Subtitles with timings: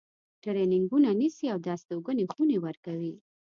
[0.43, 3.13] ترینینګونه نیسي او د استوګنې خونې ورکوي.